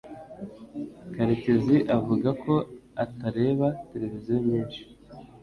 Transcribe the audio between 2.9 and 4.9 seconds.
atareba televiziyo nyinshi